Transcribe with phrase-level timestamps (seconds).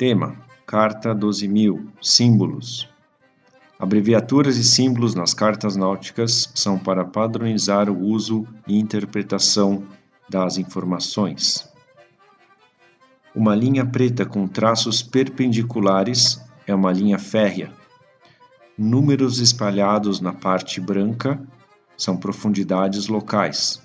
[0.00, 0.34] Tema:
[0.66, 2.88] Carta 12.000 Símbolos.
[3.78, 9.84] Abreviaturas e símbolos nas cartas náuticas são para padronizar o uso e interpretação
[10.26, 11.68] das informações.
[13.34, 17.70] Uma linha preta com traços perpendiculares é uma linha férrea.
[18.78, 21.38] Números espalhados na parte branca
[21.94, 23.82] são profundidades locais.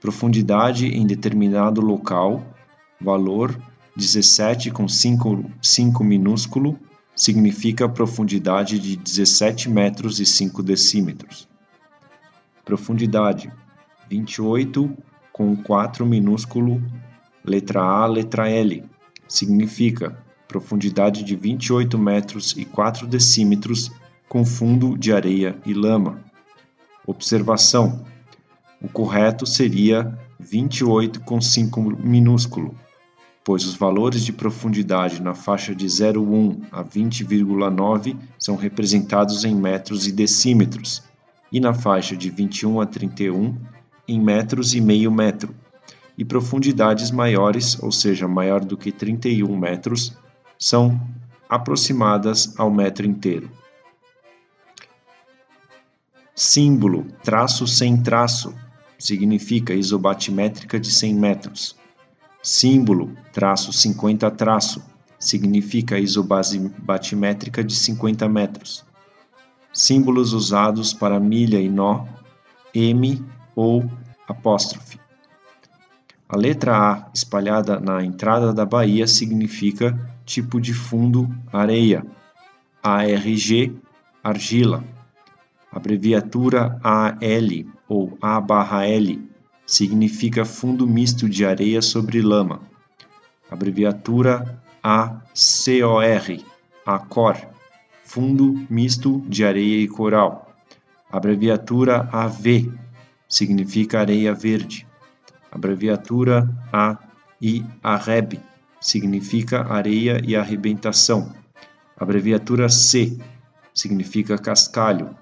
[0.00, 2.40] Profundidade em determinado local,
[3.00, 3.52] valor
[3.96, 6.78] 17 com 5, 5 minúsculo,
[7.14, 11.48] significa profundidade de 17 metros e 5 decímetros.
[12.64, 13.52] Profundidade
[14.10, 14.96] 28
[15.32, 16.82] com 4 minúsculo
[17.44, 18.82] Letra A, letra L.
[19.28, 20.16] Significa
[20.48, 23.92] profundidade de 28 metros e 4 decímetros
[24.26, 26.20] com fundo de areia e lama.
[27.06, 28.02] Observação:
[28.80, 32.74] o correto seria 28 com 5 minúsculo,
[33.44, 40.06] pois os valores de profundidade na faixa de 0,1 a 20,9 são representados em metros
[40.06, 41.02] e decímetros,
[41.52, 43.54] e na faixa de 21 a 31
[44.08, 45.54] em metros e meio metro
[46.16, 50.16] e profundidades maiores, ou seja, maior do que 31 metros,
[50.58, 50.98] são
[51.48, 53.50] aproximadas ao metro inteiro.
[56.34, 58.54] Símbolo traço sem traço
[58.98, 61.83] significa isobatimétrica de 100 metros.
[62.46, 64.84] Símbolo traço 50 traço
[65.18, 68.84] significa isobatimétrica de 50 metros.
[69.72, 72.04] Símbolos usados para milha e nó,
[72.74, 73.24] M
[73.56, 73.90] ou
[74.28, 75.00] apóstrofe.
[76.28, 82.04] A letra A, espalhada na entrada da baía, significa tipo de fundo areia.
[82.82, 83.74] ARG,
[84.22, 84.84] argila.
[85.72, 89.33] Abreviatura AL ou A/L
[89.66, 92.60] significa fundo misto de areia sobre lama.
[93.50, 96.44] Abreviatura ACOR,
[96.84, 97.36] ACOR,
[98.02, 100.54] fundo misto de areia e coral.
[101.10, 102.72] Abreviatura AV
[103.28, 104.86] significa areia verde.
[105.50, 106.98] Abreviatura A
[107.40, 108.40] e AREB
[108.80, 111.32] significa areia e arrebentação.
[111.96, 113.16] Abreviatura C
[113.72, 115.16] significa cascalho.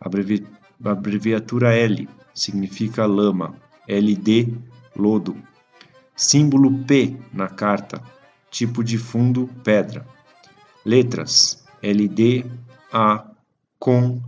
[0.00, 0.46] Abrevi
[0.84, 3.54] abreviatura L significa lama.
[3.88, 4.52] LD,
[4.94, 5.36] lodo.
[6.14, 8.02] Símbolo P na carta,
[8.50, 10.06] tipo de fundo, pedra.
[10.84, 11.64] Letras.
[11.82, 12.44] LD,
[12.92, 13.30] A,
[13.78, 14.20] com,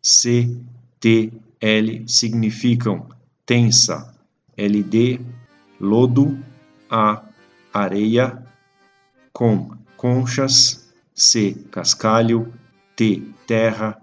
[0.00, 0.56] C,
[1.00, 3.08] T, L significam
[3.44, 4.14] tensa,
[4.56, 5.20] LD,
[5.80, 6.38] lodo,
[6.88, 7.22] A,
[7.72, 8.42] areia,
[9.32, 12.52] com, conchas, C, cascalho,
[12.96, 14.00] T, terra,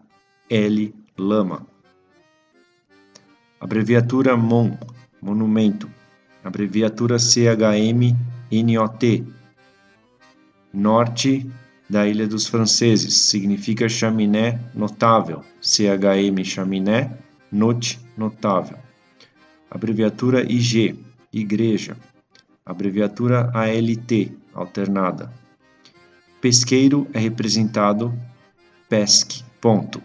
[0.49, 1.70] L, lama.
[3.61, 4.75] Abreviatura MON,
[5.21, 5.87] monumento.
[6.43, 8.17] Abreviatura CHM,
[8.51, 9.23] NOT.
[10.73, 11.45] Norte
[11.87, 15.43] da Ilha dos Franceses, significa chaminé notável.
[15.61, 17.15] CHM, chaminé,
[17.51, 18.79] note, notável.
[19.69, 20.97] Abreviatura IG,
[21.31, 21.95] igreja.
[22.65, 25.31] Abreviatura ALT, alternada.
[26.41, 28.11] Pesqueiro é representado
[28.89, 30.01] PESC, ponto.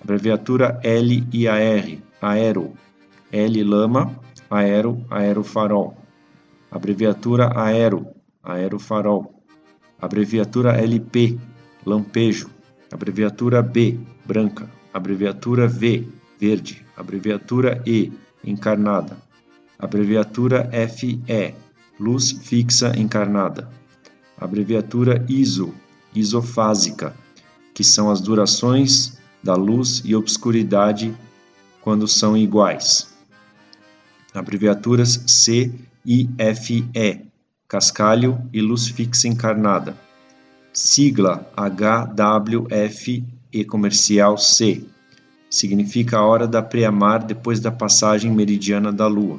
[0.00, 2.74] Abreviatura LIAR, aero.
[3.32, 4.18] L lama,
[4.50, 5.94] aero, aerofarol.
[6.70, 8.06] Abreviatura aero,
[8.42, 9.34] aerofarol.
[10.00, 11.38] Abreviatura LP,
[11.84, 12.50] lampejo.
[12.92, 14.68] Abreviatura B, branca.
[14.92, 16.06] Abreviatura V,
[16.40, 16.84] verde.
[16.96, 18.12] Abreviatura E,
[18.44, 19.16] encarnada.
[19.78, 21.54] Abreviatura FE,
[21.98, 23.68] luz fixa encarnada.
[24.38, 25.74] Abreviatura ISO,
[26.14, 27.14] isofásica,
[27.74, 31.14] que são as durações da luz e obscuridade
[31.86, 33.14] quando são iguais.
[34.34, 35.72] Abreviaturas C
[36.04, 36.84] e FE,
[37.68, 39.96] cascalho e luz fixa encarnada.
[40.72, 44.82] Sigla HWF e comercial C,
[45.48, 49.38] significa a hora da preamar depois da passagem meridiana da Lua.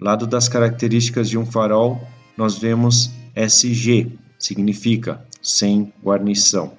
[0.00, 2.00] Lado das características de um farol,
[2.34, 6.72] nós vemos SG, significa sem guarnição.